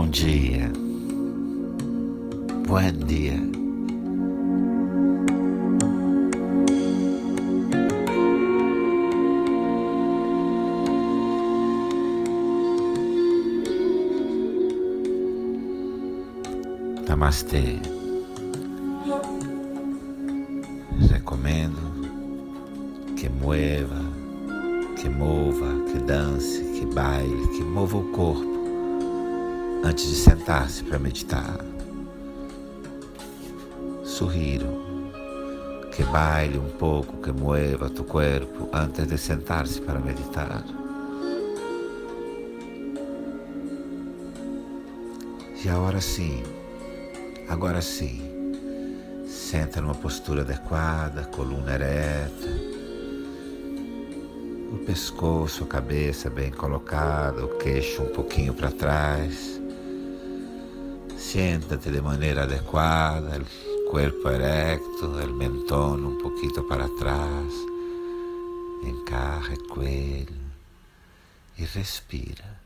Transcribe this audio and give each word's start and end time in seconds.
Bom 0.00 0.08
dia. 0.08 0.72
Buen 2.66 3.04
dia. 3.04 3.36
Namastê. 17.06 17.78
Recomendo 21.10 21.76
que 23.16 23.28
mueva, 23.28 24.00
que 24.96 25.10
mova, 25.10 25.84
que 25.92 25.98
dance, 25.98 26.62
que 26.72 26.86
baile, 26.86 27.48
que 27.48 27.62
mova 27.62 27.98
o 27.98 28.04
corpo 28.12 28.49
antes 29.82 30.06
de 30.08 30.16
sentar-se 30.16 30.84
para 30.84 30.98
meditar. 30.98 31.58
Sorriro, 34.04 34.66
que 35.94 36.02
baile 36.04 36.58
um 36.58 36.70
pouco, 36.70 37.16
que 37.18 37.32
mueva 37.32 37.88
tu 37.88 38.04
corpo 38.04 38.68
antes 38.72 39.06
de 39.06 39.16
sentar-se 39.16 39.80
para 39.80 39.98
meditar. 39.98 40.64
E 45.62 45.68
agora 45.68 46.00
sim, 46.00 46.42
agora 47.48 47.82
sim, 47.82 48.22
senta 49.26 49.80
numa 49.80 49.94
postura 49.94 50.40
adequada, 50.40 51.24
coluna 51.24 51.74
ereta, 51.74 52.48
o 54.72 54.78
pescoço, 54.86 55.64
a 55.64 55.66
cabeça 55.66 56.30
bem 56.30 56.50
colocada, 56.50 57.44
o 57.44 57.58
queixo 57.58 58.02
um 58.02 58.08
pouquinho 58.08 58.54
para 58.54 58.70
trás. 58.70 59.59
Siéntate 61.30 61.92
de 61.92 62.02
manera 62.02 62.42
adecuada, 62.42 63.36
el 63.36 63.46
cuerpo 63.88 64.30
erecto, 64.30 65.20
el 65.20 65.32
mentón 65.32 66.04
un 66.04 66.18
poquito 66.18 66.66
para 66.66 66.86
atrás, 66.86 67.54
encaja 68.82 69.52
el 69.52 69.62
cuello 69.68 70.34
y 71.56 71.66
respira. 71.66 72.60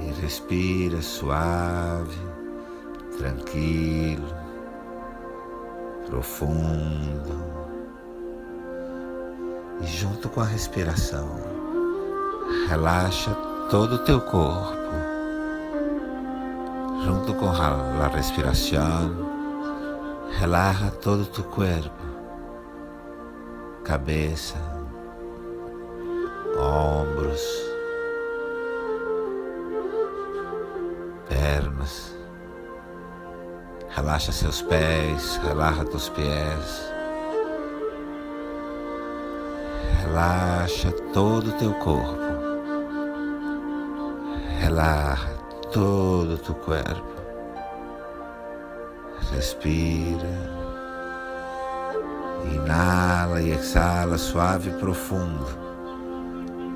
E 0.00 0.20
respira 0.20 1.00
suave, 1.00 2.14
tranquilo, 3.16 4.34
profundo. 6.10 7.32
E 9.80 9.86
junto 9.86 10.28
com 10.28 10.42
a 10.42 10.44
respiração, 10.44 11.40
relaxa 12.68 13.34
todo 13.70 13.94
o 13.94 14.04
teu 14.04 14.20
corpo 14.20 14.82
junto 17.04 17.34
com 17.34 17.48
a 17.48 18.08
respiração, 18.08 19.10
relaja 20.38 20.90
todo 20.90 21.26
tu 21.26 21.42
corpo, 21.44 21.90
cabeça, 23.84 24.56
ombros, 26.56 27.42
pernas. 31.28 32.16
Relaxa 33.90 34.32
seus 34.32 34.62
pés, 34.62 35.38
relaxa 35.44 35.84
teus 35.84 36.08
pés. 36.08 36.92
Relaxa 40.00 40.90
todo 41.12 41.50
o 41.50 41.52
teu 41.52 41.74
corpo. 41.74 42.22
Relaxa 44.60 45.41
todo 45.72 46.36
tu 46.38 46.54
cuerpo. 46.54 47.22
Respira. 49.32 50.62
Inala 52.52 53.40
e 53.40 53.52
exala 53.52 54.18
suave 54.18 54.70
e 54.70 54.74
profundo. 54.74 55.46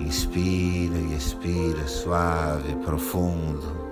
Inspira 0.00 0.96
e 0.96 1.14
expira 1.14 1.86
suave 1.86 2.72
e 2.72 2.76
profundo. 2.76 3.86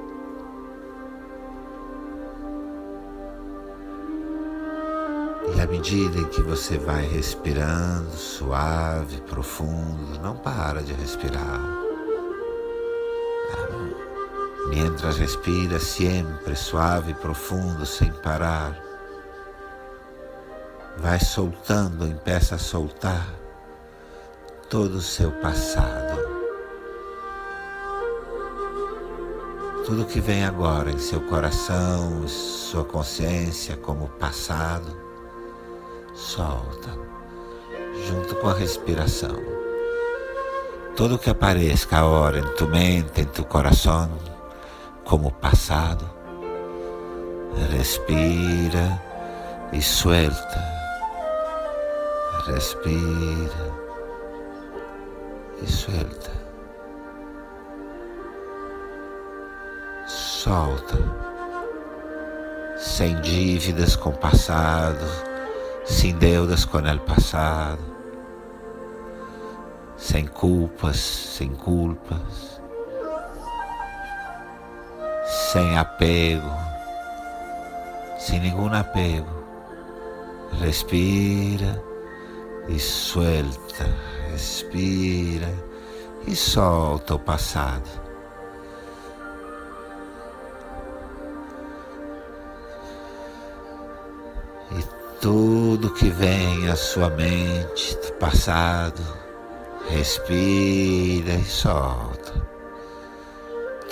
E 5.55 5.61
à 5.61 5.67
medida 5.67 6.19
em 6.19 6.29
que 6.29 6.41
você 6.43 6.79
vai 6.79 7.07
respirando 7.07 8.11
suave, 8.13 9.21
profundo, 9.23 10.19
não 10.23 10.37
para 10.37 10.83
de 10.83 10.95
respirar. 10.95 11.84
Mientras 14.69 15.19
respira 15.19 15.79
sempre 15.79 16.57
suave 16.57 17.13
e 17.13 17.15
profundo, 17.15 17.85
sem 17.85 18.11
parar, 18.13 18.75
vai 20.99 21.21
soltando, 21.21 22.07
empeça 22.07 22.55
a 22.55 22.59
soltar 22.59 23.27
todo 24.71 24.95
o 24.95 25.03
seu 25.03 25.31
passado. 25.33 26.25
Tudo 29.85 30.07
que 30.07 30.19
vem 30.19 30.45
agora 30.45 30.91
em 30.91 30.99
seu 30.99 31.21
coração, 31.21 32.27
sua 32.27 32.85
consciência 32.85 33.77
como 33.77 34.09
passado, 34.09 34.97
solta, 36.15 36.91
junto 38.09 38.35
com 38.37 38.49
a 38.49 38.55
respiração. 38.55 39.37
Tudo 40.97 41.19
que 41.19 41.29
apareça 41.29 41.95
agora 41.97 42.39
em 42.39 42.55
tu 42.55 42.67
mente, 42.67 43.21
em 43.21 43.27
tu 43.27 43.45
coração, 43.45 44.09
como 45.05 45.31
passado. 45.31 46.11
Respira 47.71 49.01
e 49.73 49.81
suelta. 49.81 50.75
Respira 52.47 53.73
e 55.63 55.67
suelta. 55.67 56.31
Solta. 60.07 60.99
Sem 62.77 63.19
dívidas 63.23 63.97
com 63.97 64.11
o 64.11 64.17
passado, 64.17 65.05
sem 65.85 66.13
deudas 66.15 66.65
com 66.65 66.79
o 66.79 67.01
passado, 67.01 67.79
sem 69.97 70.27
culpas, 70.27 70.97
sem 70.97 71.51
culpas 71.55 72.61
sem 75.55 75.79
apego, 75.79 76.51
sem 78.19 78.41
nenhum 78.41 78.75
apego. 78.75 79.31
Respira 80.61 81.81
e 82.67 82.77
suelta, 82.77 83.87
respira 84.33 85.49
e 86.27 86.35
solta 86.35 87.15
o 87.15 87.21
passado. 87.21 87.89
E 94.73 95.21
tudo 95.21 95.95
que 95.95 96.11
vem 96.11 96.69
à 96.69 96.75
sua 96.75 97.11
mente 97.11 97.97
do 97.99 98.13
passado, 98.15 99.01
respira 99.89 101.35
e 101.35 101.45
solta 101.45 102.44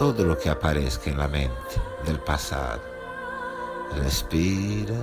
todo 0.03 0.25
lo 0.25 0.37
que 0.37 0.51
aparezca 0.51 1.11
en 1.11 1.19
la 1.19 1.29
mente 1.29 1.81
del 2.05 2.19
pasado. 2.19 2.81
Respira 4.03 4.97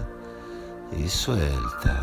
y 0.92 1.07
suelta. 1.07 1.96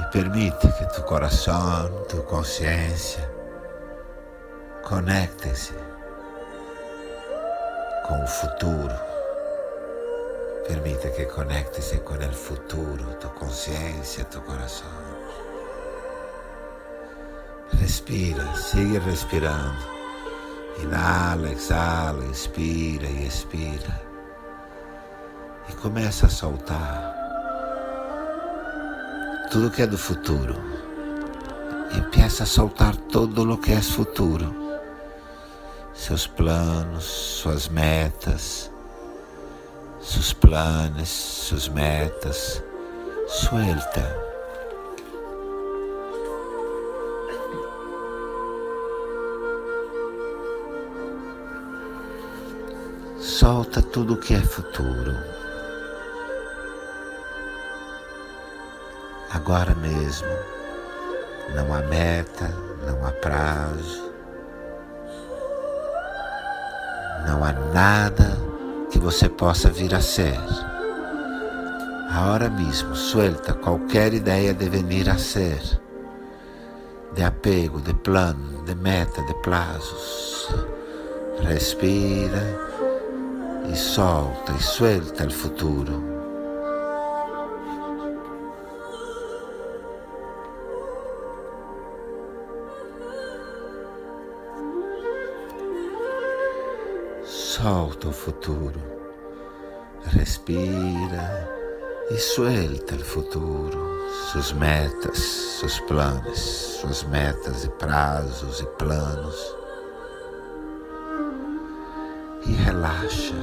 Y 0.00 0.12
permite 0.12 0.74
que 0.76 0.86
tu 0.96 1.04
corazón, 1.04 1.92
tu 2.08 2.24
conéctese 4.82 5.97
com 8.08 8.24
o 8.24 8.26
futuro. 8.26 8.94
Permita 10.66 11.10
que 11.10 11.26
conecte-se 11.26 11.98
com 11.98 12.14
o 12.14 12.32
futuro, 12.32 13.04
tua 13.20 13.30
consciência, 13.30 14.24
tu 14.24 14.40
coração. 14.40 14.88
Respira, 17.78 18.44
siga 18.56 18.98
respirando. 19.00 19.98
Inala, 20.82 21.50
exala, 21.50 22.24
inspira 22.24 23.06
e 23.06 23.26
expira. 23.26 24.00
E 25.68 25.72
começa 25.74 26.26
a 26.26 26.30
soltar 26.30 27.14
tudo 29.50 29.70
que 29.70 29.82
é 29.82 29.86
do 29.86 29.98
futuro. 29.98 30.54
Empieza 31.94 32.44
a 32.44 32.46
soltar 32.46 32.96
todo 32.96 33.52
o 33.52 33.58
que 33.58 33.72
é 33.72 33.82
futuro 33.82 34.67
seus 35.98 36.28
planos, 36.28 37.04
suas 37.04 37.68
metas, 37.68 38.70
seus 40.00 40.32
planos, 40.32 41.08
suas 41.08 41.68
metas. 41.68 42.62
Suelta. 43.26 44.28
Solta 53.18 53.82
tudo 53.82 54.16
que 54.16 54.34
é 54.34 54.40
futuro. 54.40 55.14
Agora 59.30 59.74
mesmo, 59.74 60.28
não 61.54 61.74
há 61.74 61.80
meta, 61.82 62.48
não 62.86 63.04
há 63.04 63.10
prazo, 63.12 64.07
não 67.28 67.44
há 67.44 67.52
nada 67.52 68.38
que 68.90 68.98
você 68.98 69.28
possa 69.28 69.68
vir 69.68 69.94
a 69.94 70.00
ser. 70.00 70.40
Agora 72.08 72.48
mesmo, 72.48 72.96
suelta 72.96 73.52
qualquer 73.52 74.14
ideia 74.14 74.54
de 74.54 74.66
venir 74.66 75.10
a 75.10 75.18
ser, 75.18 75.60
de 77.14 77.22
apego, 77.22 77.82
de 77.82 77.92
plano, 77.92 78.64
de 78.64 78.74
meta, 78.74 79.20
de 79.24 79.34
plazos. 79.42 80.48
Respira 81.42 82.42
e 83.70 83.76
solta 83.76 84.52
e 84.52 84.62
suelta 84.62 85.26
o 85.26 85.30
futuro. 85.30 86.07
Solta 97.60 98.06
o 98.08 98.12
futuro, 98.12 98.80
respira 100.12 101.50
e 102.08 102.16
suelta 102.16 102.94
o 102.94 103.04
futuro, 103.04 103.98
suas 104.30 104.52
metas, 104.52 105.18
seus 105.18 105.80
planos, 105.80 106.38
suas 106.38 107.02
metas 107.02 107.64
e 107.64 107.68
prazos 107.70 108.60
e 108.60 108.66
planos 108.78 109.56
e 112.46 112.52
relaxa. 112.52 113.34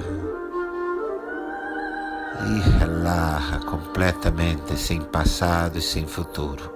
E 2.40 2.80
relaxa 2.80 3.60
completamente, 3.66 4.78
sem 4.78 5.02
passado 5.02 5.78
e 5.78 5.82
sem 5.82 6.08
futuro. 6.08 6.74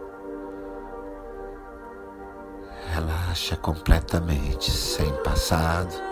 Relaxa 2.94 3.56
completamente, 3.56 4.70
sem 4.70 5.10
passado, 5.24 6.09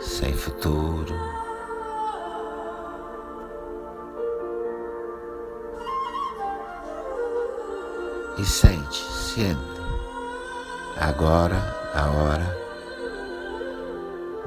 sem 0.00 0.32
futuro. 0.32 1.14
E 8.38 8.44
sente, 8.44 8.96
sente. 8.96 9.58
Agora, 10.98 11.56
a 11.94 12.10
hora 12.10 12.60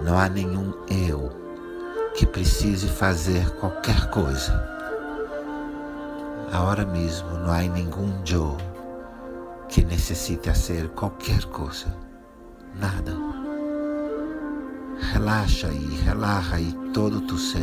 não 0.04 0.18
há 0.18 0.28
nenhum 0.28 0.74
eu 0.90 1.32
que 2.16 2.26
precise 2.26 2.88
fazer 2.88 3.50
qualquer 3.56 4.10
coisa. 4.10 4.54
Agora 6.52 6.86
mesmo 6.86 7.30
não 7.40 7.52
há 7.52 7.62
nenhum 7.62 8.22
eu 8.32 8.58
que 9.68 9.84
necessite 9.84 10.48
fazer 10.50 10.90
qualquer 10.90 11.44
coisa. 11.46 11.88
Nada. 12.76 13.43
Relaxa 15.12 15.68
aí, 15.68 16.00
relaxa 16.06 16.56
aí 16.56 16.74
todo 16.94 17.22
tu 17.22 17.38
ser. 17.38 17.62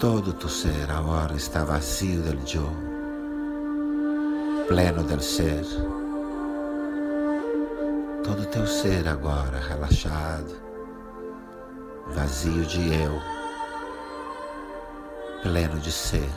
Todo 0.00 0.32
tu 0.32 0.48
ser 0.48 0.90
agora 0.90 1.34
está 1.34 1.64
vazio 1.64 2.22
del 2.22 2.38
eu, 2.54 2.70
pleno 4.68 5.02
del 5.02 5.20
ser 5.20 5.64
todo 8.28 8.42
o 8.42 8.46
teu 8.46 8.66
ser 8.66 9.08
agora 9.08 9.58
relaxado, 9.58 10.54
vazio 12.08 12.62
de 12.66 12.92
eu, 12.92 13.22
pleno 15.42 15.80
de 15.80 15.90
ser. 15.90 16.30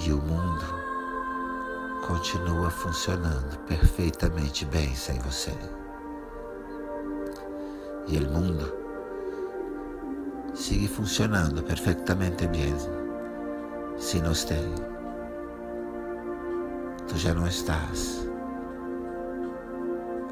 E 0.00 0.12
o 0.12 0.16
mundo 0.16 0.79
continua 2.06 2.70
funcionando 2.70 3.58
perfeitamente 3.66 4.64
bem 4.66 4.94
sem 4.94 5.18
você. 5.20 5.52
E 8.06 8.18
o 8.18 8.30
mundo 8.30 8.72
sigue 10.54 10.88
funcionando 10.88 11.62
perfeitamente 11.62 12.46
bem 12.48 12.74
sem 13.98 14.22
você. 14.22 14.56
Tu 17.08 17.18
já 17.18 17.34
não 17.34 17.46
estás 17.46 18.30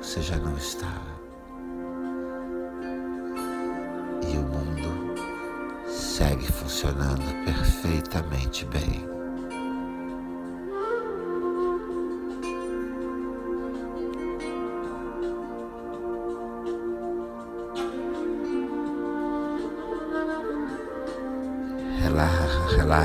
você 0.08 0.22
já 0.22 0.36
não 0.36 0.56
está. 0.56 1.02
E 4.26 4.36
o 4.36 4.42
mundo 4.42 5.14
segue 5.86 6.50
funcionando 6.50 7.44
perfeitamente 7.44 8.64
bem. 8.66 9.06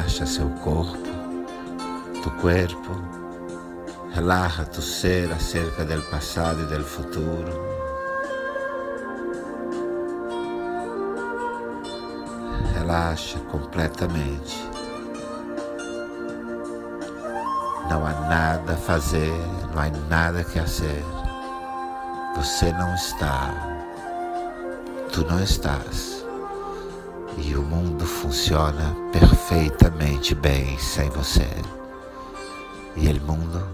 Relaxa, 0.03 0.25
relaxa 0.25 0.25
seu 0.25 0.49
corpo, 0.63 0.97
tu 2.21 2.31
corpo 2.41 3.23
Relaja 4.13 4.65
tu 4.65 4.81
ser 4.81 5.31
acerca 5.31 5.85
del 5.85 6.01
pasado 6.03 6.61
y 6.61 6.65
del 6.65 6.83
futuro. 6.83 7.51
Relaxa 12.75 13.39
completamente. 13.49 14.69
Não 17.89 18.05
há 18.05 18.11
nada 18.29 18.73
a 18.73 18.77
fazer, 18.77 19.33
não 19.73 19.81
há 19.81 19.89
nada 20.09 20.43
que 20.43 20.59
fazer. 20.59 21.03
Você 22.35 22.71
não 22.73 22.93
está. 22.93 23.51
Tu 25.11 25.25
não 25.25 25.41
estás. 25.41 26.23
E 27.37 27.55
o 27.55 27.63
mundo 27.63 28.02
funciona 28.23 28.95
perfeitamente 29.11 30.33
bem 30.33 30.79
sem 30.79 31.09
você. 31.09 31.49
E 32.95 33.09
o 33.09 33.21
mundo 33.21 33.67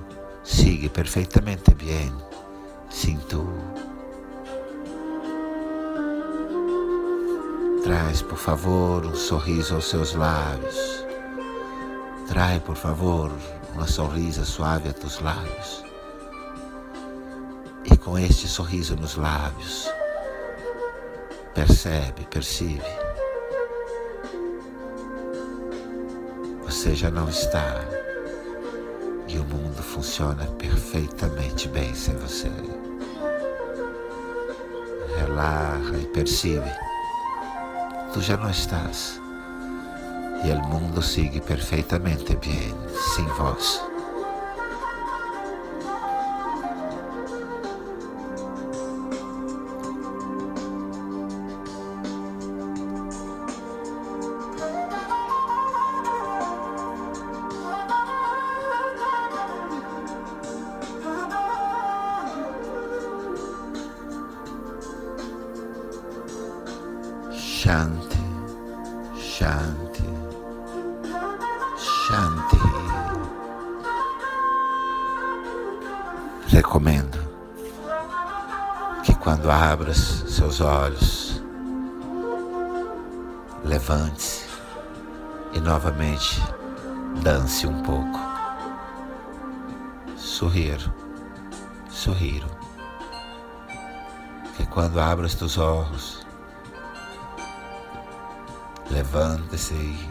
sigue 0.44 0.90
perfeitamente 0.90 1.72
bem 1.76 2.12
sem 2.90 3.16
tu. 3.30 3.48
Traz, 7.84 8.24
por 8.24 8.40
favor, 8.40 9.06
um 9.06 9.16
sorriso 9.16 9.76
aos 9.76 9.88
seus 9.88 10.16
lábios. 10.16 11.06
Traz, 12.28 12.60
por 12.64 12.76
favor, 12.76 13.32
uma 13.76 13.86
sorrisa 13.86 14.44
suave 14.46 14.90
a 14.90 14.94
teus 14.94 15.20
lábios. 15.20 15.84
E 17.86 17.96
com 17.96 18.18
este 18.18 18.48
sorriso 18.48 18.96
nos 18.96 19.16
lábios, 19.16 19.88
percebe, 21.54 22.26
percebe. 22.32 23.09
Você 26.80 26.96
já 26.96 27.12
não 27.12 27.28
está 27.28 27.76
e 29.28 29.38
o 29.38 29.44
mundo 29.44 29.84
funciona 29.84 30.46
perfeitamente 30.46 31.68
bem 31.68 31.94
sem 31.94 32.16
você. 32.16 32.50
Relaxa 35.18 35.98
e 35.98 36.06
percebe. 36.06 36.72
Tu 38.14 38.22
já 38.22 38.38
não 38.38 38.50
estás. 38.50 39.20
E 40.46 40.52
o 40.52 40.68
mundo 40.70 41.02
sigue 41.02 41.42
perfeitamente 41.42 42.34
bem 42.38 42.74
sem 43.14 43.26
vós. 43.26 43.89
Shanti, 67.70 68.18
Shanti, 69.16 70.04
Shanti. 71.78 72.58
recomendo 76.48 77.20
que 79.04 79.14
quando 79.14 79.52
abras 79.52 80.00
seus 80.28 80.62
olhos, 80.62 81.44
levante-se 83.64 84.48
e 85.54 85.60
novamente 85.60 86.42
dance 87.22 87.68
um 87.68 87.84
pouco. 87.84 88.20
Sorrir, 90.18 90.80
sorrir. 91.88 92.44
Que 94.58 94.66
quando 94.66 95.00
abras 95.00 95.36
teus 95.36 95.60
olhos, 95.60 96.19
levante-se 98.92 99.74
e 99.74 100.10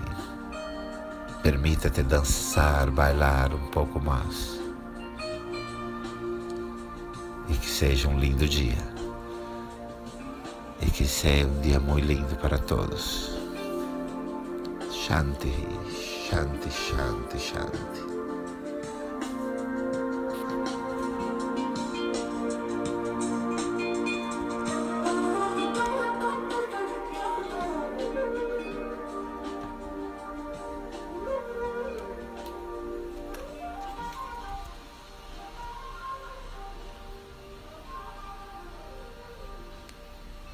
permita-te 1.43 2.03
dançar, 2.03 2.91
bailar 2.91 3.55
um 3.55 3.67
pouco 3.69 4.01
mais 4.01 4.59
e 7.49 7.55
que 7.55 7.67
seja 7.67 8.09
um 8.09 8.19
lindo 8.19 8.47
dia. 8.47 8.77
E 10.81 10.91
que 10.91 11.07
seja 11.07 11.47
um 11.47 11.61
dia 11.61 11.81
muito 11.81 12.07
lindo 12.07 12.37
para 12.37 12.59
todos. 12.59 13.31
Shanti, 14.93 15.53
Shanti, 16.29 16.71
Shanti, 16.71 17.39
Shanti. 17.39 18.08